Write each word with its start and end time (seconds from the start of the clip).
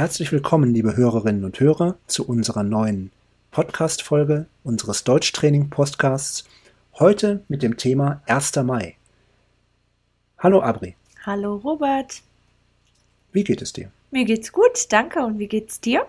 Herzlich 0.00 0.32
willkommen, 0.32 0.72
liebe 0.72 0.96
Hörerinnen 0.96 1.44
und 1.44 1.60
Hörer, 1.60 1.98
zu 2.06 2.26
unserer 2.26 2.62
neuen 2.62 3.10
Podcast-Folge 3.50 4.46
unseres 4.64 5.04
Deutschtraining-Podcasts. 5.04 6.44
Heute 6.98 7.42
mit 7.48 7.62
dem 7.62 7.76
Thema 7.76 8.22
1. 8.24 8.56
Mai. 8.64 8.96
Hallo 10.38 10.62
Abri. 10.62 10.96
Hallo 11.26 11.56
Robert. 11.56 12.22
Wie 13.32 13.44
geht 13.44 13.60
es 13.60 13.74
dir? 13.74 13.90
Mir 14.10 14.24
geht's 14.24 14.52
gut, 14.52 14.86
danke. 14.88 15.22
Und 15.22 15.38
wie 15.38 15.48
geht's 15.48 15.82
dir? 15.82 16.06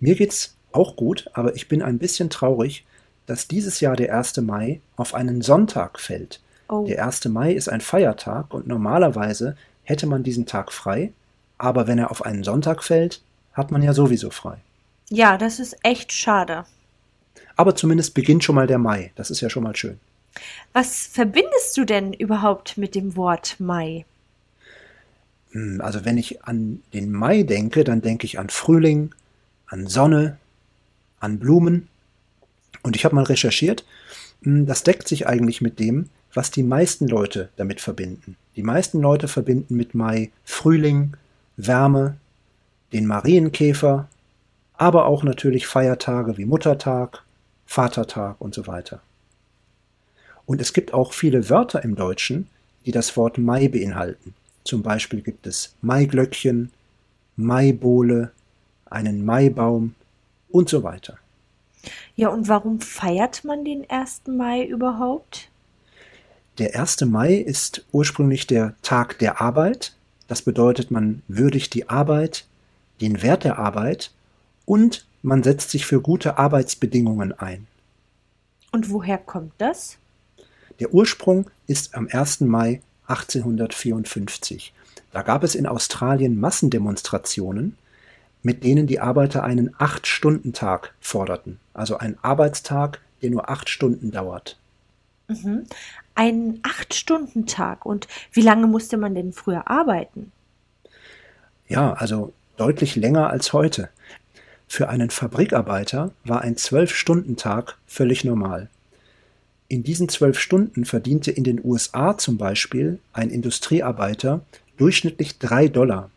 Mir 0.00 0.14
geht's 0.14 0.56
auch 0.72 0.96
gut, 0.96 1.28
aber 1.34 1.54
ich 1.54 1.68
bin 1.68 1.82
ein 1.82 1.98
bisschen 1.98 2.30
traurig, 2.30 2.86
dass 3.26 3.46
dieses 3.46 3.80
Jahr 3.80 3.96
der 3.96 4.16
1. 4.16 4.38
Mai 4.38 4.80
auf 4.96 5.12
einen 5.12 5.42
Sonntag 5.42 6.00
fällt. 6.00 6.40
Oh. 6.70 6.86
Der 6.86 7.04
1. 7.04 7.26
Mai 7.26 7.52
ist 7.52 7.68
ein 7.68 7.82
Feiertag 7.82 8.54
und 8.54 8.66
normalerweise 8.66 9.54
hätte 9.82 10.06
man 10.06 10.22
diesen 10.22 10.46
Tag 10.46 10.72
frei, 10.72 11.12
aber 11.58 11.86
wenn 11.86 11.98
er 11.98 12.10
auf 12.10 12.24
einen 12.24 12.44
Sonntag 12.44 12.82
fällt, 12.82 13.20
hat 13.52 13.70
man 13.70 13.82
ja 13.82 13.92
sowieso 13.92 14.30
frei. 14.30 14.58
Ja, 15.10 15.36
das 15.36 15.58
ist 15.58 15.76
echt 15.82 16.12
schade. 16.12 16.64
Aber 17.56 17.74
zumindest 17.74 18.14
beginnt 18.14 18.44
schon 18.44 18.54
mal 18.54 18.66
der 18.66 18.78
Mai. 18.78 19.10
Das 19.16 19.30
ist 19.30 19.40
ja 19.40 19.50
schon 19.50 19.64
mal 19.64 19.74
schön. 19.74 19.98
Was 20.72 21.06
verbindest 21.06 21.76
du 21.76 21.84
denn 21.84 22.12
überhaupt 22.12 22.78
mit 22.78 22.94
dem 22.94 23.16
Wort 23.16 23.56
Mai? 23.58 24.04
Hm, 25.52 25.80
also 25.80 26.04
wenn 26.04 26.18
ich 26.18 26.44
an 26.44 26.82
den 26.94 27.10
Mai 27.10 27.42
denke, 27.42 27.84
dann 27.84 28.00
denke 28.00 28.26
ich 28.26 28.38
an 28.38 28.48
Frühling, 28.48 29.14
an 29.66 29.86
Sonne, 29.86 30.38
an 31.20 31.38
Blumen. 31.38 31.88
Und 32.82 32.94
ich 32.94 33.04
habe 33.04 33.14
mal 33.14 33.24
recherchiert, 33.24 33.84
hm, 34.42 34.66
das 34.66 34.84
deckt 34.84 35.08
sich 35.08 35.26
eigentlich 35.26 35.60
mit 35.60 35.80
dem, 35.80 36.10
was 36.34 36.50
die 36.50 36.62
meisten 36.62 37.08
Leute 37.08 37.48
damit 37.56 37.80
verbinden. 37.80 38.36
Die 38.54 38.62
meisten 38.62 39.00
Leute 39.00 39.26
verbinden 39.26 39.74
mit 39.74 39.94
Mai 39.94 40.30
Frühling, 40.44 41.16
Wärme, 41.58 42.16
den 42.92 43.06
Marienkäfer, 43.06 44.08
aber 44.74 45.06
auch 45.06 45.24
natürlich 45.24 45.66
Feiertage 45.66 46.38
wie 46.38 46.46
Muttertag, 46.46 47.22
Vatertag 47.66 48.40
und 48.40 48.54
so 48.54 48.66
weiter. 48.66 49.00
Und 50.46 50.62
es 50.62 50.72
gibt 50.72 50.94
auch 50.94 51.12
viele 51.12 51.50
Wörter 51.50 51.84
im 51.84 51.96
Deutschen, 51.96 52.48
die 52.86 52.92
das 52.92 53.16
Wort 53.16 53.36
Mai 53.36 53.68
beinhalten. 53.68 54.34
Zum 54.64 54.82
Beispiel 54.82 55.20
gibt 55.20 55.46
es 55.46 55.74
Maiglöckchen, 55.82 56.70
Maibohle, 57.36 58.30
einen 58.86 59.24
Maibaum 59.24 59.94
und 60.48 60.68
so 60.68 60.82
weiter. 60.84 61.18
Ja, 62.16 62.28
und 62.28 62.48
warum 62.48 62.80
feiert 62.80 63.44
man 63.44 63.64
den 63.64 63.88
1. 63.90 64.22
Mai 64.28 64.64
überhaupt? 64.64 65.50
Der 66.58 66.78
1. 66.78 67.02
Mai 67.02 67.34
ist 67.34 67.84
ursprünglich 67.92 68.46
der 68.46 68.74
Tag 68.82 69.18
der 69.18 69.40
Arbeit. 69.40 69.94
Das 70.28 70.42
bedeutet, 70.42 70.90
man 70.90 71.22
würdigt 71.26 71.74
die 71.74 71.88
Arbeit, 71.88 72.46
den 73.00 73.22
Wert 73.22 73.44
der 73.44 73.58
Arbeit 73.58 74.12
und 74.64 75.06
man 75.22 75.42
setzt 75.42 75.70
sich 75.70 75.84
für 75.84 76.00
gute 76.00 76.38
Arbeitsbedingungen 76.38 77.32
ein. 77.32 77.66
Und 78.70 78.90
woher 78.90 79.18
kommt 79.18 79.52
das? 79.58 79.98
Der 80.78 80.94
Ursprung 80.94 81.50
ist 81.66 81.94
am 81.94 82.08
1. 82.10 82.42
Mai 82.42 82.82
1854. 83.06 84.72
Da 85.12 85.22
gab 85.22 85.42
es 85.42 85.54
in 85.54 85.66
Australien 85.66 86.38
Massendemonstrationen, 86.38 87.76
mit 88.42 88.62
denen 88.62 88.86
die 88.86 89.00
Arbeiter 89.00 89.42
einen 89.42 89.74
Acht-Stunden-Tag 89.78 90.94
forderten. 91.00 91.58
Also 91.72 91.96
einen 91.96 92.18
Arbeitstag, 92.22 93.00
der 93.22 93.30
nur 93.30 93.50
acht 93.50 93.68
Stunden 93.68 94.10
dauert. 94.10 94.58
Mhm. 95.28 95.66
Ein 96.14 96.60
Acht-Stunden-Tag. 96.62 97.86
Und 97.86 98.08
wie 98.32 98.40
lange 98.40 98.66
musste 98.66 98.96
man 98.96 99.14
denn 99.14 99.32
früher 99.32 99.70
arbeiten? 99.70 100.32
Ja, 101.68 101.92
also 101.92 102.32
deutlich 102.56 102.96
länger 102.96 103.30
als 103.30 103.52
heute. 103.52 103.90
Für 104.66 104.88
einen 104.88 105.10
Fabrikarbeiter 105.10 106.12
war 106.24 106.42
ein 106.42 106.56
Zwölf-Stunden-Tag 106.56 107.76
völlig 107.86 108.24
normal. 108.24 108.68
In 109.68 109.82
diesen 109.82 110.08
zwölf 110.08 110.38
Stunden 110.38 110.86
verdiente 110.86 111.30
in 111.30 111.44
den 111.44 111.62
USA 111.62 112.16
zum 112.16 112.38
Beispiel 112.38 112.98
ein 113.12 113.28
Industriearbeiter 113.28 114.40
durchschnittlich 114.78 115.38
drei 115.38 115.68
Dollar. 115.68 116.10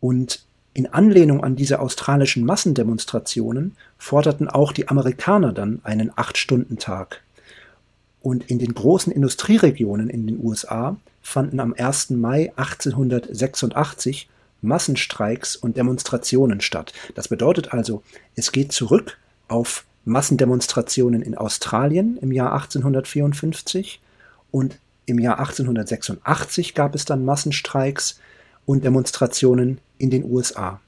Und 0.00 0.42
in 0.72 0.86
Anlehnung 0.86 1.44
an 1.44 1.56
diese 1.56 1.80
australischen 1.80 2.46
Massendemonstrationen 2.46 3.76
forderten 3.98 4.48
auch 4.48 4.72
die 4.72 4.88
Amerikaner 4.88 5.52
dann 5.52 5.80
einen 5.84 6.10
Acht-Stunden-Tag. 6.16 7.22
Und 8.22 8.48
in 8.50 8.58
den 8.58 8.74
großen 8.74 9.12
Industrieregionen 9.12 10.08
in 10.08 10.26
den 10.26 10.44
USA 10.44 10.96
fanden 11.22 11.60
am 11.60 11.74
1. 11.76 12.10
Mai 12.10 12.52
1886 12.56 14.28
Massenstreiks 14.62 15.56
und 15.56 15.76
Demonstrationen 15.76 16.60
statt. 16.60 16.92
Das 17.14 17.28
bedeutet 17.28 17.72
also, 17.72 18.02
es 18.36 18.52
geht 18.52 18.72
zurück 18.72 19.18
auf 19.48 19.84
Massendemonstrationen 20.04 21.22
in 21.22 21.36
Australien 21.36 22.16
im 22.20 22.32
Jahr 22.32 22.52
1854 22.52 24.00
und 24.50 24.78
im 25.06 25.18
Jahr 25.18 25.40
1886 25.40 26.74
gab 26.74 26.94
es 26.94 27.04
dann 27.04 27.24
Massenstreiks 27.24 28.20
und 28.66 28.84
Demonstrationen 28.84 29.78
in 29.98 30.10
den 30.10 30.24
USA. 30.24 30.80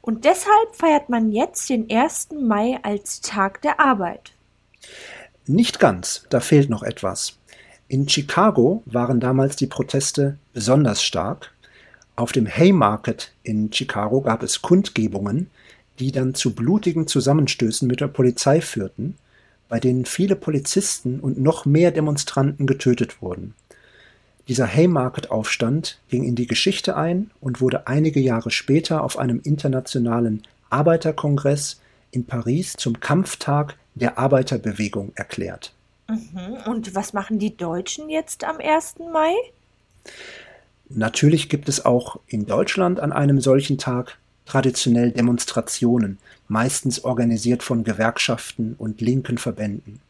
Und 0.00 0.24
deshalb 0.24 0.74
feiert 0.74 1.08
man 1.08 1.32
jetzt 1.32 1.68
den 1.68 1.90
1. 1.90 2.28
Mai 2.40 2.78
als 2.82 3.20
Tag 3.20 3.62
der 3.62 3.80
Arbeit. 3.80 4.32
Nicht 5.48 5.80
ganz, 5.80 6.26
da 6.28 6.40
fehlt 6.40 6.68
noch 6.68 6.82
etwas. 6.82 7.38
In 7.88 8.06
Chicago 8.06 8.82
waren 8.84 9.18
damals 9.18 9.56
die 9.56 9.66
Proteste 9.66 10.36
besonders 10.52 11.02
stark. 11.02 11.52
Auf 12.16 12.32
dem 12.32 12.46
Haymarket 12.46 13.32
in 13.44 13.72
Chicago 13.72 14.20
gab 14.20 14.42
es 14.42 14.60
Kundgebungen, 14.60 15.48
die 16.00 16.12
dann 16.12 16.34
zu 16.34 16.54
blutigen 16.54 17.06
Zusammenstößen 17.06 17.88
mit 17.88 18.02
der 18.02 18.08
Polizei 18.08 18.60
führten, 18.60 19.16
bei 19.70 19.80
denen 19.80 20.04
viele 20.04 20.36
Polizisten 20.36 21.18
und 21.18 21.40
noch 21.40 21.64
mehr 21.64 21.92
Demonstranten 21.92 22.66
getötet 22.66 23.22
wurden. 23.22 23.54
Dieser 24.48 24.66
Haymarket-Aufstand 24.66 25.98
ging 26.10 26.24
in 26.24 26.34
die 26.34 26.46
Geschichte 26.46 26.94
ein 26.94 27.30
und 27.40 27.62
wurde 27.62 27.86
einige 27.86 28.20
Jahre 28.20 28.50
später 28.50 29.02
auf 29.02 29.18
einem 29.18 29.40
internationalen 29.42 30.42
Arbeiterkongress 30.68 31.80
in 32.10 32.26
Paris 32.26 32.74
zum 32.76 33.00
Kampftag 33.00 33.76
der 33.94 34.18
Arbeiterbewegung 34.18 35.12
erklärt. 35.14 35.72
Mhm. 36.08 36.56
Und 36.66 36.94
was 36.94 37.12
machen 37.12 37.38
die 37.38 37.56
Deutschen 37.56 38.08
jetzt 38.08 38.44
am 38.44 38.58
1. 38.58 38.96
Mai? 39.12 39.32
Natürlich 40.88 41.48
gibt 41.48 41.68
es 41.68 41.84
auch 41.84 42.18
in 42.26 42.46
Deutschland 42.46 43.00
an 43.00 43.12
einem 43.12 43.40
solchen 43.40 43.76
Tag 43.76 44.18
traditionell 44.46 45.12
Demonstrationen, 45.12 46.18
meistens 46.48 47.04
organisiert 47.04 47.62
von 47.62 47.84
Gewerkschaften 47.84 48.74
und 48.78 49.02
linken 49.02 49.36
Verbänden. 49.36 50.00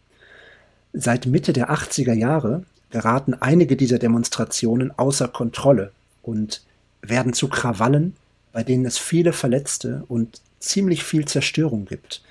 Seit 0.92 1.26
Mitte 1.26 1.52
der 1.52 1.70
80er 1.70 2.14
Jahre 2.14 2.64
geraten 2.90 3.34
einige 3.34 3.76
dieser 3.76 3.98
Demonstrationen 3.98 4.96
außer 4.96 5.28
Kontrolle 5.28 5.90
und 6.22 6.62
werden 7.02 7.32
zu 7.32 7.48
Krawallen, 7.48 8.14
bei 8.52 8.62
denen 8.62 8.86
es 8.86 8.98
viele 8.98 9.32
Verletzte 9.32 10.04
und 10.08 10.40
ziemlich 10.60 11.04
viel 11.04 11.24
Zerstörung 11.24 11.84
gibt. 11.84 12.22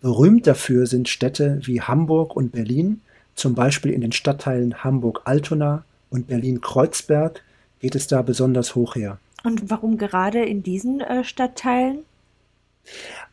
Berühmt 0.00 0.46
dafür 0.46 0.86
sind 0.86 1.08
Städte 1.08 1.60
wie 1.62 1.80
Hamburg 1.80 2.36
und 2.36 2.52
Berlin, 2.52 3.00
zum 3.34 3.54
Beispiel 3.54 3.92
in 3.92 4.00
den 4.00 4.12
Stadtteilen 4.12 4.82
Hamburg-Altona 4.82 5.84
und 6.10 6.26
Berlin-Kreuzberg 6.26 7.42
geht 7.80 7.94
es 7.94 8.06
da 8.06 8.22
besonders 8.22 8.74
hoch 8.74 8.96
her. 8.96 9.18
Und 9.44 9.70
warum 9.70 9.98
gerade 9.98 10.44
in 10.44 10.62
diesen 10.62 11.00
äh, 11.00 11.22
Stadtteilen? 11.22 12.00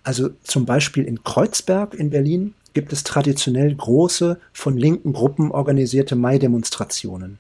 Also 0.04 0.30
zum 0.44 0.66
Beispiel 0.66 1.06
in 1.06 1.24
Kreuzberg 1.24 1.94
in 1.94 2.10
Berlin 2.10 2.54
gibt 2.74 2.94
es 2.94 3.04
traditionell 3.04 3.74
große, 3.74 4.40
von 4.54 4.78
linken 4.78 5.14
Gruppen 5.14 5.52
organisierte 5.52 6.16
Mai-Demonstrationen. 6.16 7.40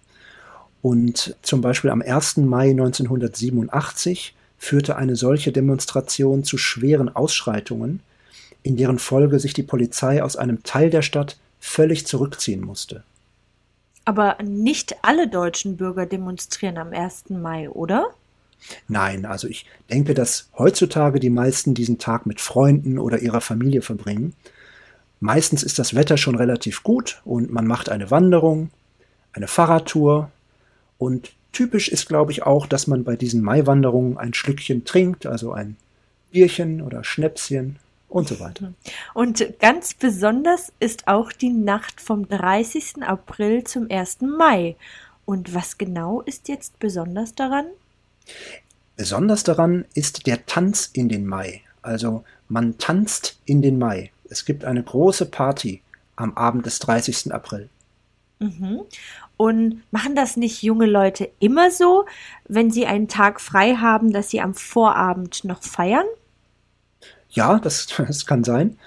Und 0.81 1.35
zum 1.41 1.61
Beispiel 1.61 1.89
am 1.89 2.01
1. 2.01 2.37
Mai 2.37 2.69
1987 2.69 4.35
führte 4.65 4.95
eine 4.95 5.15
solche 5.15 5.51
Demonstration 5.51 6.43
zu 6.43 6.57
schweren 6.57 7.15
Ausschreitungen, 7.15 8.01
in 8.63 8.75
deren 8.75 8.97
Folge 8.99 9.39
sich 9.39 9.53
die 9.53 9.63
Polizei 9.63 10.23
aus 10.23 10.35
einem 10.35 10.63
Teil 10.63 10.89
der 10.89 11.03
Stadt 11.03 11.37
völlig 11.59 12.07
zurückziehen 12.07 12.61
musste. 12.61 13.03
Aber 14.05 14.37
nicht 14.43 14.95
alle 15.03 15.27
deutschen 15.27 15.77
Bürger 15.77 16.05
demonstrieren 16.05 16.77
am 16.77 16.93
1. 16.93 17.29
Mai, 17.29 17.69
oder? 17.69 18.07
Nein, 18.87 19.25
also 19.25 19.47
ich 19.47 19.67
denke, 19.91 20.15
dass 20.15 20.49
heutzutage 20.57 21.19
die 21.19 21.29
meisten 21.29 21.75
diesen 21.75 21.99
Tag 21.99 22.25
mit 22.25 22.41
Freunden 22.41 22.97
oder 22.97 23.19
ihrer 23.19 23.41
Familie 23.41 23.83
verbringen. 23.83 24.33
Meistens 25.19 25.63
ist 25.63 25.77
das 25.77 25.93
Wetter 25.93 26.17
schon 26.17 26.35
relativ 26.35 26.81
gut 26.81 27.21
und 27.23 27.51
man 27.51 27.67
macht 27.67 27.89
eine 27.89 28.09
Wanderung, 28.09 28.71
eine 29.33 29.47
Fahrradtour 29.47 30.31
und 30.97 31.33
typisch 31.55 31.87
ist, 31.87 32.07
glaube 32.07 32.31
ich, 32.31 32.43
auch, 32.43 32.67
dass 32.67 32.85
man 32.85 33.03
bei 33.03 33.15
diesen 33.15 33.41
Maiwanderungen 33.41 34.17
ein 34.17 34.33
Schlückchen 34.33 34.83
trinkt, 34.83 35.25
also 35.25 35.53
ein 35.53 35.77
Bierchen 36.31 36.81
oder 36.81 37.03
Schnäpschen 37.03 37.77
und 38.09 38.27
so 38.27 38.39
weiter. 38.39 38.73
Und 39.13 39.59
ganz 39.59 39.93
besonders 39.93 40.71
ist 40.79 41.07
auch 41.07 41.31
die 41.31 41.49
Nacht 41.49 42.01
vom 42.01 42.27
30. 42.27 43.03
April 43.03 43.63
zum 43.63 43.89
1. 43.89 44.21
Mai. 44.21 44.75
Und 45.25 45.55
was 45.55 45.77
genau 45.77 46.21
ist 46.21 46.49
jetzt 46.49 46.77
besonders 46.79 47.33
daran? 47.33 47.65
Besonders 48.97 49.43
daran 49.43 49.85
ist 49.93 50.27
der 50.27 50.45
Tanz 50.45 50.89
in 50.93 51.09
den 51.09 51.25
Mai. 51.25 51.61
Also 51.81 52.23
man 52.49 52.77
tanzt 52.77 53.39
in 53.45 53.61
den 53.61 53.79
Mai. 53.79 54.11
Es 54.29 54.45
gibt 54.45 54.65
eine 54.65 54.83
große 54.83 55.25
Party 55.27 55.81
am 56.15 56.35
Abend 56.35 56.65
des 56.65 56.79
30. 56.79 57.33
April. 57.33 57.69
Mhm. 58.39 58.81
Und 59.37 59.83
machen 59.91 60.15
das 60.15 60.37
nicht 60.37 60.63
junge 60.63 60.85
Leute 60.85 61.29
immer 61.39 61.71
so, 61.71 62.05
wenn 62.47 62.71
sie 62.71 62.85
einen 62.85 63.07
Tag 63.07 63.41
frei 63.41 63.75
haben, 63.75 64.13
dass 64.13 64.29
sie 64.29 64.41
am 64.41 64.53
Vorabend 64.53 65.43
noch 65.43 65.61
feiern? 65.61 66.05
Ja, 67.29 67.59
das, 67.59 67.87
das 67.97 68.25
kann 68.25 68.43
sein. 68.43 68.77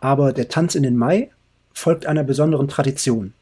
Aber 0.00 0.32
der 0.32 0.48
Tanz 0.48 0.74
in 0.74 0.82
den 0.82 0.96
Mai 0.96 1.30
folgt 1.72 2.06
einer 2.06 2.24
besonderen 2.24 2.68
Tradition. 2.68 3.34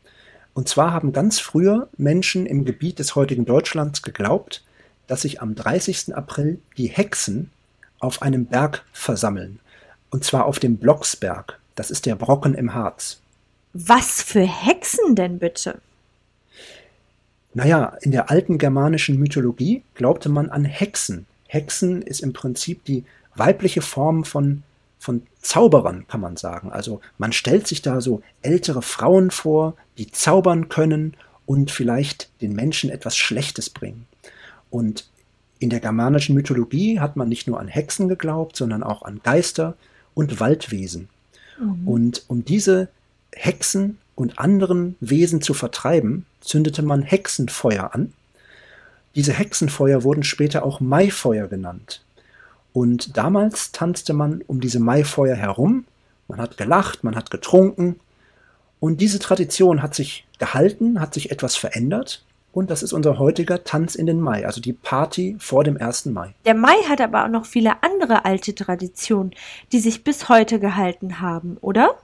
Und 0.55 0.69
zwar 0.69 0.93
haben 0.93 1.13
ganz 1.13 1.39
früher 1.39 1.89
Menschen 1.97 2.47
im 2.47 2.65
Gebiet 2.65 2.99
des 2.99 3.15
heutigen 3.15 3.45
Deutschlands 3.45 4.03
geglaubt, 4.03 4.65
dass 5.07 5.23
sich 5.23 5.41
am 5.41 5.55
30. 5.55 6.17
April 6.17 6.61
die 6.77 6.89
Hexen 6.89 7.51
auf 8.01 8.23
einem 8.23 8.47
Berg 8.47 8.85
versammeln. 8.93 9.61
Und 10.11 10.25
zwar 10.25 10.47
auf 10.47 10.59
dem 10.59 10.79
Blocksberg. 10.79 11.59
Das 11.75 11.91
ist 11.91 12.07
der 12.07 12.17
Brocken 12.17 12.55
im 12.55 12.75
Harz. 12.75 13.21
Was 13.75 14.23
für 14.23 14.41
Hexen 14.41 15.15
denn 15.15 15.39
bitte? 15.39 15.81
Naja, 17.56 17.97
in 18.03 18.11
der 18.11 18.31
alten 18.31 18.58
germanischen 18.58 19.19
Mythologie 19.19 19.82
glaubte 19.94 20.29
man 20.29 20.50
an 20.50 20.67
Hexen. 20.67 21.25
Hexen 21.47 22.03
ist 22.03 22.20
im 22.20 22.35
Prinzip 22.35 22.85
die 22.85 23.06
weibliche 23.35 23.81
Form 23.81 24.25
von, 24.25 24.62
von 24.99 25.23
Zauberern, 25.41 26.06
kann 26.06 26.20
man 26.20 26.37
sagen. 26.37 26.70
Also 26.70 27.00
man 27.17 27.32
stellt 27.32 27.67
sich 27.67 27.81
da 27.81 28.03
so 28.03 28.20
ältere 28.43 28.82
Frauen 28.82 29.31
vor, 29.31 29.75
die 29.97 30.11
zaubern 30.11 30.69
können 30.69 31.14
und 31.47 31.70
vielleicht 31.70 32.29
den 32.43 32.53
Menschen 32.53 32.91
etwas 32.91 33.17
Schlechtes 33.17 33.70
bringen. 33.70 34.06
Und 34.69 35.09
in 35.59 35.70
der 35.70 35.81
germanischen 35.81 36.35
Mythologie 36.35 37.00
hat 37.00 37.17
man 37.17 37.31
nicht 37.31 37.47
nur 37.47 37.59
an 37.59 37.69
Hexen 37.69 38.06
geglaubt, 38.06 38.55
sondern 38.55 38.82
auch 38.82 39.00
an 39.00 39.23
Geister 39.23 39.79
und 40.12 40.41
Waldwesen. 40.41 41.09
Mhm. 41.59 41.88
Und 41.88 42.25
um 42.29 42.44
diese 42.44 42.88
Hexen 43.32 43.97
und 44.17 44.41
anderen 44.41 44.97
Wesen 44.99 45.41
zu 45.41 45.55
vertreiben, 45.55 46.27
zündete 46.41 46.83
man 46.83 47.03
Hexenfeuer 47.03 47.95
an. 47.95 48.13
Diese 49.15 49.33
Hexenfeuer 49.33 50.03
wurden 50.03 50.25
später 50.25 50.65
auch 50.65 50.81
Maifeuer 50.81 51.47
genannt. 51.47 52.03
Und 52.73 53.17
damals 53.17 53.73
tanzte 53.73 54.13
man 54.13 54.43
um 54.47 54.61
diese 54.61 54.81
Maifeuer 54.81 55.37
herum, 55.37 55.85
man 56.29 56.41
hat 56.41 56.57
gelacht, 56.57 57.05
man 57.05 57.15
hat 57.15 57.31
getrunken. 57.31 58.01
Und 58.81 59.01
diese 59.01 59.19
Tradition 59.19 59.81
hat 59.81 59.95
sich 59.95 60.27
gehalten, 60.39 61.01
hat 61.01 61.15
sich 61.15 61.31
etwas 61.31 61.57
verändert. 61.57 62.25
Und 62.53 62.71
das 62.71 62.83
ist 62.83 62.93
unser 62.93 63.19
heutiger 63.19 63.65
Tanz 63.65 63.95
in 63.95 64.07
den 64.07 64.21
Mai, 64.21 64.47
also 64.47 64.61
die 64.62 64.73
Party 64.73 65.37
vor 65.39 65.62
dem 65.62 65.77
1. 65.77 66.07
Mai. 66.07 66.35
Der 66.47 66.55
Mai 66.55 66.77
hat 66.89 67.03
aber 67.03 67.25
auch 67.25 67.29
noch 67.29 67.45
viele 67.45 67.83
andere 67.83 68.25
alte 68.25 68.55
Traditionen, 68.55 69.35
die 69.73 69.79
sich 69.79 70.05
bis 70.05 70.31
heute 70.31 70.59
gehalten 70.59 71.21
haben, 71.21 71.59
oder? 71.61 71.97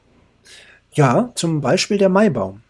Ja, 0.94 1.32
zum 1.34 1.60
Beispiel 1.60 1.98
der 1.98 2.08
Maibaum. 2.08 2.62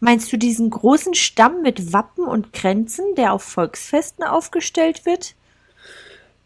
Meinst 0.00 0.32
du 0.32 0.36
diesen 0.36 0.70
großen 0.70 1.14
Stamm 1.14 1.62
mit 1.62 1.92
Wappen 1.92 2.24
und 2.24 2.52
Kränzen, 2.52 3.04
der 3.16 3.32
auf 3.32 3.42
Volksfesten 3.42 4.24
aufgestellt 4.24 5.06
wird? 5.06 5.34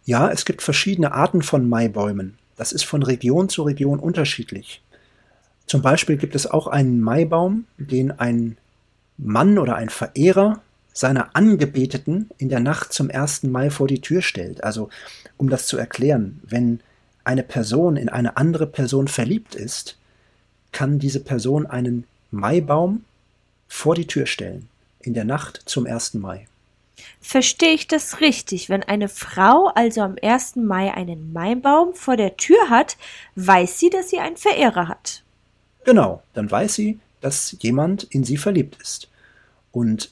Ja, 0.05 0.31
es 0.31 0.45
gibt 0.45 0.63
verschiedene 0.63 1.13
Arten 1.13 1.43
von 1.43 1.69
Maibäumen. 1.69 2.39
Das 2.57 2.73
ist 2.73 2.85
von 2.85 3.03
Region 3.03 3.49
zu 3.49 3.63
Region 3.63 3.99
unterschiedlich. 3.99 4.83
Zum 5.67 5.83
Beispiel 5.83 6.17
gibt 6.17 6.35
es 6.35 6.47
auch 6.47 6.67
einen 6.67 7.01
Maibaum, 7.01 7.67
den 7.79 8.11
ein 8.19 8.57
Mann 9.17 9.59
oder 9.59 9.77
ein 9.77 9.89
Verehrer 9.89 10.61
seiner 10.93 11.37
Angebeteten 11.37 12.31
in 12.39 12.49
der 12.49 12.61
Nacht 12.61 12.93
zum 12.93 13.11
1. 13.11 13.45
Mai 13.45 13.71
vor 13.71 13.87
die 13.87 14.01
Tür 14.01 14.23
stellt. 14.23 14.65
Also, 14.65 14.89
um 15.37 15.49
das 15.49 15.67
zu 15.67 15.77
erklären, 15.77 16.41
wenn 16.43 16.81
eine 17.23 17.43
Person 17.43 17.97
in 17.97 18.09
eine 18.09 18.37
andere 18.37 18.67
Person 18.67 19.09
verliebt 19.09 19.55
ist, 19.55 20.00
kann 20.73 20.99
diese 20.99 21.21
Person 21.21 21.67
einen 21.67 22.07
Maibaum 22.31 23.05
vor 23.69 23.95
die 23.95 24.07
Tür 24.07 24.27
stellen, 24.27 24.69
in 25.01 25.15
der 25.15 25.25
Nacht 25.25 25.63
zum 25.67 25.87
1. 25.87 26.15
Mai. 26.15 26.47
Verstehe 27.21 27.73
ich 27.73 27.87
das 27.87 28.21
richtig? 28.21 28.69
Wenn 28.69 28.83
eine 28.83 29.09
Frau 29.09 29.71
also 29.75 30.03
am 30.03 30.17
1. 30.21 30.57
Mai 30.57 30.93
einen 30.93 31.33
Maibaum 31.33 31.95
vor 31.95 32.17
der 32.17 32.37
Tür 32.37 32.69
hat, 32.69 32.97
weiß 33.37 33.79
sie, 33.79 33.91
dass 33.91 34.11
sie 34.11 34.19
einen 34.19 34.37
Verehrer 34.37 34.89
hat. 34.89 35.23
Genau, 35.85 36.23
dann 36.35 36.51
weiß 36.51 36.75
sie, 36.75 36.99
dass 37.21 37.57
jemand 37.61 38.05
in 38.05 38.25
sie 38.25 38.37
verliebt 38.37 38.77
ist. 38.81 39.09
Und 39.73 40.11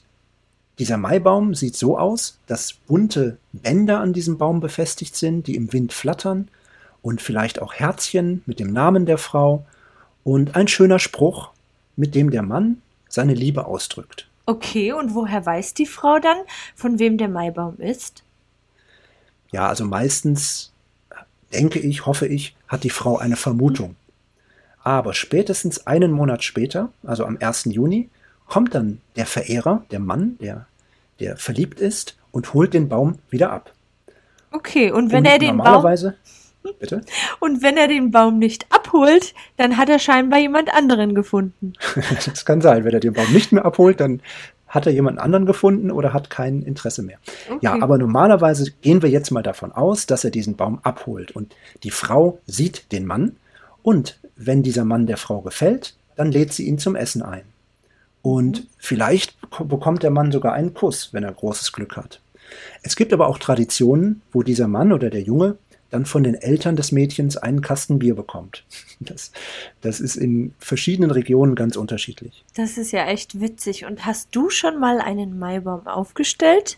dieser 0.79 0.97
Maibaum 0.97 1.55
sieht 1.55 1.75
so 1.75 1.97
aus, 1.97 2.39
dass 2.47 2.73
bunte 2.73 3.37
Bänder 3.51 3.99
an 3.99 4.13
diesem 4.13 4.37
Baum 4.37 4.61
befestigt 4.61 5.15
sind, 5.15 5.47
die 5.47 5.55
im 5.55 5.73
Wind 5.73 5.93
flattern 5.93 6.47
und 7.01 7.21
vielleicht 7.21 7.61
auch 7.61 7.73
Herzchen 7.73 8.43
mit 8.45 8.59
dem 8.59 8.71
Namen 8.71 9.05
der 9.05 9.17
Frau 9.17 9.65
und 10.29 10.55
ein 10.55 10.67
schöner 10.67 10.99
Spruch, 10.99 11.49
mit 11.95 12.13
dem 12.13 12.29
der 12.29 12.43
Mann 12.43 12.83
seine 13.07 13.33
Liebe 13.33 13.65
ausdrückt. 13.65 14.27
Okay, 14.45 14.91
und 14.91 15.15
woher 15.15 15.43
weiß 15.43 15.73
die 15.73 15.87
Frau 15.87 16.19
dann, 16.19 16.37
von 16.75 16.99
wem 16.99 17.17
der 17.17 17.29
Maibaum 17.29 17.77
ist? 17.79 18.23
Ja, 19.51 19.67
also 19.67 19.85
meistens 19.85 20.71
denke 21.51 21.79
ich, 21.79 22.05
hoffe 22.05 22.27
ich, 22.27 22.55
hat 22.67 22.83
die 22.83 22.91
Frau 22.91 23.17
eine 23.17 23.37
Vermutung. 23.37 23.95
Aber 24.83 25.15
spätestens 25.15 25.87
einen 25.87 26.11
Monat 26.11 26.43
später, 26.43 26.91
also 27.03 27.25
am 27.25 27.37
1. 27.39 27.65
Juni, 27.65 28.09
kommt 28.47 28.75
dann 28.75 29.01
der 29.15 29.25
Verehrer, 29.25 29.83
der 29.89 29.99
Mann, 29.99 30.37
der, 30.39 30.67
der 31.19 31.37
verliebt 31.37 31.79
ist, 31.79 32.17
und 32.31 32.53
holt 32.53 32.75
den 32.75 32.87
Baum 32.87 33.17
wieder 33.31 33.51
ab. 33.51 33.73
Okay, 34.51 34.91
und 34.91 35.11
wenn 35.11 35.25
und 35.25 35.25
er 35.25 35.39
den 35.39 35.57
normalerweise, 35.57 36.11
Baum 36.11 36.38
Bitte? 36.79 37.01
Und 37.39 37.63
wenn 37.63 37.77
er 37.77 37.87
den 37.87 38.11
Baum 38.11 38.37
nicht 38.37 38.65
abholt, 38.69 39.33
dann 39.57 39.77
hat 39.77 39.89
er 39.89 39.99
scheinbar 39.99 40.39
jemand 40.39 40.73
anderen 40.73 41.15
gefunden. 41.15 41.73
das 42.25 42.45
kann 42.45 42.61
sein. 42.61 42.83
Wenn 42.83 42.93
er 42.93 42.99
den 42.99 43.13
Baum 43.13 43.31
nicht 43.31 43.51
mehr 43.51 43.65
abholt, 43.65 43.99
dann 43.99 44.21
hat 44.67 44.85
er 44.85 44.91
jemand 44.91 45.19
anderen 45.19 45.45
gefunden 45.45 45.89
oder 45.89 46.13
hat 46.13 46.29
kein 46.29 46.61
Interesse 46.61 47.01
mehr. 47.01 47.17
Okay. 47.49 47.59
Ja, 47.61 47.81
aber 47.81 47.97
normalerweise 47.97 48.71
gehen 48.81 49.01
wir 49.01 49.09
jetzt 49.09 49.31
mal 49.31 49.41
davon 49.41 49.71
aus, 49.71 50.05
dass 50.05 50.23
er 50.23 50.31
diesen 50.31 50.55
Baum 50.55 50.79
abholt 50.83 51.31
und 51.31 51.55
die 51.83 51.91
Frau 51.91 52.39
sieht 52.45 52.91
den 52.91 53.05
Mann 53.05 53.35
und 53.81 54.19
wenn 54.35 54.61
dieser 54.61 54.85
Mann 54.85 55.07
der 55.07 55.17
Frau 55.17 55.41
gefällt, 55.41 55.95
dann 56.15 56.31
lädt 56.31 56.53
sie 56.53 56.67
ihn 56.67 56.77
zum 56.77 56.95
Essen 56.95 57.21
ein. 57.21 57.43
Und 58.21 58.61
mhm. 58.61 58.67
vielleicht 58.77 59.37
bekommt 59.67 60.03
der 60.03 60.11
Mann 60.11 60.31
sogar 60.31 60.53
einen 60.53 60.73
Kuss, 60.73 61.13
wenn 61.13 61.23
er 61.23 61.31
großes 61.31 61.71
Glück 61.71 61.97
hat. 61.97 62.21
Es 62.83 62.95
gibt 62.95 63.13
aber 63.13 63.27
auch 63.27 63.37
Traditionen, 63.37 64.21
wo 64.31 64.43
dieser 64.43 64.67
Mann 64.67 64.91
oder 64.91 65.09
der 65.09 65.21
Junge 65.21 65.57
dann 65.89 66.05
von 66.05 66.23
den 66.23 66.35
Eltern 66.35 66.75
des 66.75 66.91
Mädchens 66.91 67.37
einen 67.37 67.61
Kasten 67.61 67.99
Bier 67.99 68.15
bekommt. 68.15 68.63
Das, 69.01 69.31
das 69.79 70.01
ist 70.01 70.17
in 70.17 70.53
verschiedenen 70.59 71.11
Regionen 71.11 71.55
ganz 71.55 71.77
unterschiedlich. 71.77 72.43
Das 72.55 72.77
ist 72.77 72.91
ja 72.91 73.05
echt 73.07 73.39
witzig. 73.39 73.85
Und 73.85 74.05
hast 74.05 74.27
du 74.33 74.49
schon 74.49 74.77
mal 74.77 74.99
einen 74.99 75.39
Maibaum 75.39 75.87
aufgestellt? 75.87 76.77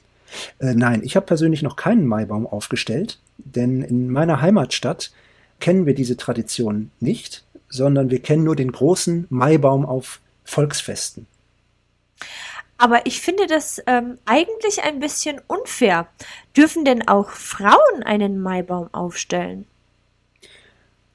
Äh, 0.59 0.75
nein, 0.75 1.01
ich 1.03 1.15
habe 1.15 1.25
persönlich 1.25 1.63
noch 1.63 1.75
keinen 1.75 2.05
Maibaum 2.05 2.45
aufgestellt, 2.45 3.19
denn 3.37 3.81
in 3.81 4.11
meiner 4.11 4.39
Heimatstadt 4.39 5.11
kennen 5.59 5.87
wir 5.87 5.95
diese 5.95 6.15
Tradition 6.15 6.91
nicht, 6.99 7.43
sondern 7.69 8.11
wir 8.11 8.21
kennen 8.21 8.43
nur 8.43 8.55
den 8.55 8.71
großen 8.71 9.25
Maibaum 9.29 9.85
auf 9.85 10.19
Volksfesten. 10.43 11.25
Aber 12.81 13.05
ich 13.05 13.21
finde 13.21 13.45
das 13.45 13.79
ähm, 13.85 14.17
eigentlich 14.25 14.81
ein 14.81 14.99
bisschen 14.99 15.39
unfair. 15.45 16.07
Dürfen 16.57 16.83
denn 16.83 17.07
auch 17.07 17.29
Frauen 17.29 18.01
einen 18.03 18.41
Maibaum 18.41 18.91
aufstellen? 18.91 19.65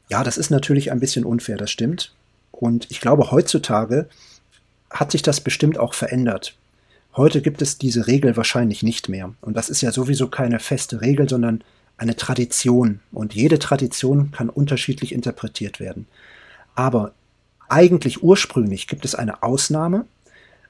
Ja, 0.09 0.23
das 0.23 0.39
ist 0.39 0.51
natürlich 0.51 0.93
ein 0.93 1.01
bisschen 1.01 1.25
unfair, 1.25 1.57
das 1.57 1.73
stimmt. 1.73 2.15
Und 2.53 2.89
ich 2.93 3.01
glaube, 3.01 3.33
heutzutage 3.33 4.09
hat 4.91 5.11
sich 5.11 5.23
das 5.23 5.41
bestimmt 5.41 5.77
auch 5.77 5.93
verändert. 5.93 6.55
Heute 7.17 7.43
gibt 7.43 7.61
es 7.61 7.79
diese 7.79 8.07
Regel 8.07 8.37
wahrscheinlich 8.37 8.85
nicht 8.85 9.09
mehr. 9.09 9.35
Und 9.41 9.57
das 9.57 9.69
ist 9.69 9.81
ja 9.81 9.91
sowieso 9.91 10.29
keine 10.29 10.61
feste 10.61 11.01
Regel, 11.01 11.29
sondern 11.29 11.65
eine 11.97 12.15
Tradition. 12.15 13.01
Und 13.11 13.35
jede 13.35 13.59
Tradition 13.59 14.31
kann 14.31 14.51
unterschiedlich 14.51 15.11
interpretiert 15.11 15.81
werden. 15.81 16.07
Aber 16.77 17.13
eigentlich 17.69 18.23
ursprünglich 18.23 18.87
gibt 18.87 19.05
es 19.05 19.17
eine 19.17 19.43
Ausnahme. 19.43 20.05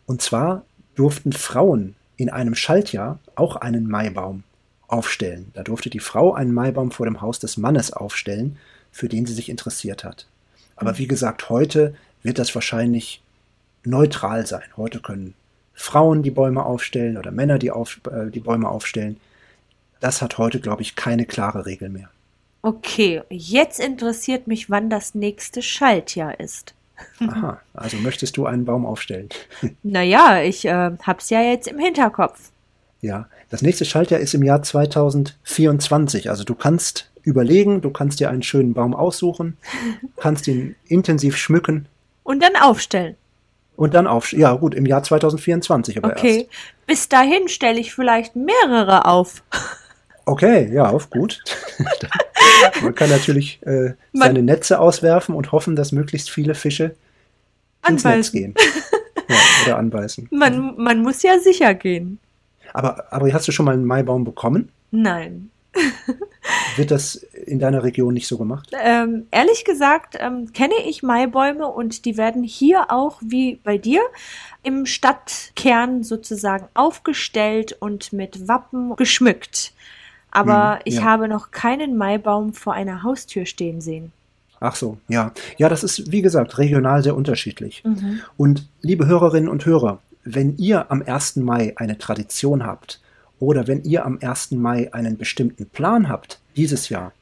Und 0.07 0.23
zwar 0.23 0.65
durften 0.97 1.33
Frauen 1.33 1.95
in 2.17 2.31
einem 2.31 2.55
Schaltjahr 2.55 3.21
auch 3.37 3.57
einen 3.57 3.88
Maibaum 3.88 4.43
aufstellen. 4.88 5.50
Da 5.55 5.62
durfte 5.62 5.91
die 5.91 6.00
Frau 6.00 6.35
einen 6.35 6.53
Maibaum 6.53 6.91
vor 6.91 7.07
dem 7.07 7.21
Haus 7.21 7.38
des 7.38 7.57
Mannes 7.57 7.93
aufstellen, 7.93 8.59
für 8.91 9.09
den 9.09 9.26
sie 9.26 9.35
sich 9.35 9.49
interessiert 9.49 10.05
hat. 10.05 10.26
Aber 10.75 10.99
wie 10.99 11.07
gesagt, 11.07 11.49
heute 11.50 11.95
wird 12.23 12.38
das 12.38 12.55
wahrscheinlich 12.55 13.23
neutral 13.85 14.47
sein. 14.47 14.65
Heute 14.76 15.00
können 15.00 15.35
Frauen 15.75 16.23
die 16.23 16.31
Bäume 16.31 16.65
aufstellen 16.65 17.19
oder 17.19 17.31
Männer 17.31 17.59
die, 17.59 17.71
auf, 17.71 18.00
äh, 18.11 18.31
die 18.31 18.41
Bäume 18.41 18.69
aufstellen. 18.69 19.21
Das 20.00 20.23
hat 20.23 20.38
heute, 20.38 20.61
glaube 20.61 20.83
ich, 20.83 20.97
keine 20.97 21.26
klare 21.26 21.67
Regel 21.67 21.88
mehr. 21.88 22.11
Okay, 22.62 23.23
jetzt 23.29 23.79
interessiert 23.79 24.47
mich, 24.47 24.71
wann 24.71 24.91
das 24.91 25.15
nächste 25.15 25.62
Schaltjahr 25.62 26.41
ist. 26.41 26.75
Aha, 27.21 27.61
also 27.75 27.97
möchtest 27.99 28.37
du 28.37 28.47
einen 28.47 28.65
Baum 28.65 28.87
aufstellen? 28.87 29.29
Naja, 29.83 30.43
ich 30.43 30.65
äh, 30.65 30.91
hab's 31.03 31.31
ja 31.31 31.41
jetzt 31.41 31.69
im 31.69 31.79
Hinterkopf. 31.79 32.50
Ja, 33.00 33.29
das 33.50 33.62
nächste 33.62 33.85
Schaltjahr 33.85 34.21
ist 34.21 34.35
im 34.35 34.43
Jahr 34.43 34.62
2024. 34.62 36.31
Also 36.31 36.45
du 36.45 36.55
kannst 36.55 37.11
überlegen, 37.23 37.81
du 37.81 37.91
kannst 37.91 38.21
dir 38.21 38.31
einen 38.31 38.43
schönen 38.43 38.75
Baum 38.75 38.95
aussuchen, 38.95 39.57
kannst 40.17 40.49
ihn 40.49 40.76
intensiv 40.87 41.37
schmücken. 41.37 41.87
Und 42.23 42.43
dann 42.43 42.57
aufstellen. 42.57 43.17
Und 43.76 43.93
dann 43.95 44.07
auf, 44.07 44.33
ja 44.33 44.55
gut, 44.55 44.75
im 44.75 44.87
Jahr 44.87 45.03
2024 45.03 45.99
aber 45.99 46.12
okay. 46.12 46.38
erst. 46.38 46.50
Bis 46.87 47.09
dahin 47.09 47.49
stelle 47.49 47.79
ich 47.79 47.95
vielleicht 47.95 48.37
mehrere 48.37 49.07
auf. 49.07 49.43
Okay, 50.29 50.69
ja, 50.75 50.91
auf 50.91 51.09
gut. 51.09 51.41
Man 52.83 52.95
kann 52.95 53.11
natürlich 53.11 53.61
äh, 53.63 53.95
seine 54.13 54.43
Netze 54.43 54.81
auswerfen 54.81 55.35
und 55.35 55.53
hoffen, 55.53 55.77
dass 55.77 55.93
möglichst 55.93 56.31
viele 56.31 56.55
Fische 56.55 56.95
ins 57.89 58.05
Netz 58.05 58.33
gehen. 58.33 58.55
Ja, 59.29 59.37
oder 59.65 59.79
anbeißen. 59.79 60.29
Man, 60.31 60.77
man 60.77 61.03
muss 61.03 61.25
ja 61.25 61.41
sicher 61.41 61.75
gehen. 61.75 62.21
Aber, 62.73 63.13
aber 63.13 63.33
hast 63.33 63.49
du 63.49 63.53
schon 63.53 63.67
mal 63.67 63.73
einen 63.73 63.85
Maibaum 63.85 64.23
bekommen? 64.23 64.71
Nein. 64.93 65.51
Wird 66.77 66.91
das 66.91 67.17
in 67.17 67.59
deiner 67.59 67.83
Region 67.83 68.15
nicht 68.15 68.29
so 68.29 68.39
gemacht? 68.39 68.71
Ähm, 68.81 69.27
ehrlich 69.31 69.65
gesagt 69.65 70.17
ähm, 70.21 70.53
kenne 70.53 70.75
ich 70.87 71.03
Maibäume 71.03 71.67
und 71.67 72.05
die 72.05 72.17
werden 72.17 72.45
hier 72.45 72.91
auch 72.91 73.21
wie 73.21 73.57
bei 73.65 73.79
dir 73.79 74.01
im 74.63 74.87
Stadtkern 74.87 76.05
sozusagen 76.05 76.69
aufgestellt 76.75 77.77
und 77.81 78.13
mit 78.13 78.47
Wappen 78.47 78.95
geschmückt. 78.97 79.73
Aber 80.37 80.75
hm, 80.75 80.81
ich 80.85 80.97
ja. 80.97 81.02
habe 81.02 81.28
noch 81.28 81.50
keinen 81.50 81.97
Maibaum 81.97 82.52
vor 82.52 82.75
einer 82.75 83.02
Haustür 83.02 83.47
stehen 83.47 83.81
sehen. 83.81 84.12
Ach 84.61 84.76
so, 84.76 84.99
ja. 85.09 85.33
Ja, 85.57 85.69
das 85.69 85.83
ist, 85.83 86.11
wie 86.12 86.23
gesagt, 86.23 86.59
regional 86.59 87.02
sehr 87.02 87.16
unterschiedlich. 87.16 87.83
Mhm. 87.85 88.21
Und 88.37 88.69
liebe 88.83 89.07
Hörerinnen 89.07 89.49
und 89.49 89.64
Hörer, 89.64 90.00
wenn 90.25 90.57
ihr 90.59 90.90
am 90.90 91.02
1. 91.02 91.37
Mai 91.37 91.73
eine 91.76 91.97
Tradition 91.97 92.66
habt 92.66 93.00
oder 93.38 93.66
wenn 93.66 93.83
ihr 93.85 94.05
am 94.05 94.19
1. 94.21 94.52
Mai 94.52 94.93
einen 94.93 95.16
bestimmten 95.16 95.66
Plan 95.66 96.09
habt, 96.09 96.40
dieses 96.57 96.88
Jahr, 96.90 97.12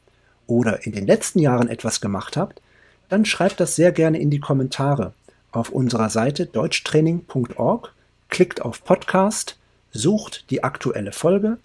oder 0.47 0.85
in 0.85 0.93
den 0.93 1.07
letzten 1.07 1.39
Jahren 1.39 1.69
etwas 1.69 2.01
gemacht 2.01 2.37
habt, 2.37 2.61
dann 3.09 3.25
schreibt 3.25 3.61
das 3.61 3.77
sehr 3.77 3.93
gerne 3.93 4.19
in 4.19 4.31
die 4.31 4.41
Kommentare 4.41 5.13
auf 5.53 5.71
unserer 5.71 6.11
Seite 6.11 6.47
deutschtraining.org, 6.47 7.93
klickt 8.29 8.63
auf 8.63 8.83
Podcast, 8.85 9.57
sucht 9.93 10.51
die 10.51 10.65
aktuelle 10.65 11.13
Folge 11.13 11.59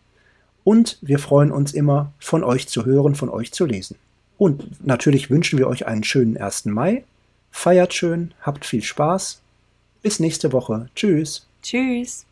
und 0.63 0.98
wir 1.01 1.20
freuen 1.20 1.51
uns 1.51 1.74
immer, 1.74 2.12
von 2.20 2.44
euch 2.44 2.68
zu 2.68 2.86
hören, 2.86 3.16
von 3.16 3.30
euch 3.30 3.51
zu 3.51 3.66
lesen. 3.66 3.98
Und 4.38 4.86
natürlich 4.86 5.30
wünschen 5.30 5.60
wir 5.60 5.68
euch 5.68 5.86
einen 5.86 6.04
schönen 6.04 6.38
1. 6.38 6.66
Mai. 6.66 7.04
Feiert 7.51 7.94
schön, 7.94 8.34
habt 8.42 8.66
viel 8.66 8.84
Spaß. 8.84 9.42
Bis 10.01 10.20
nächste 10.20 10.54
Woche. 10.54 10.89
Tschüss. 10.96 11.48
Tschüss. 11.62 12.25